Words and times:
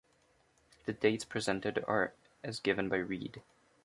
The 0.87 0.93
dates 0.93 1.25
presented 1.25 1.85
are 1.87 2.15
as 2.43 2.59
given 2.59 2.89
by 2.89 2.95
Reed. 2.97 3.43